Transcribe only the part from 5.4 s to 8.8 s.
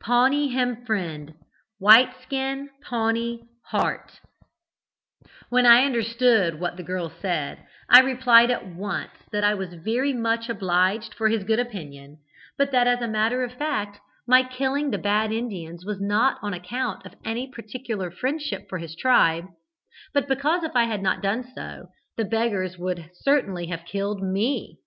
"When I understood what the girl said, I replied at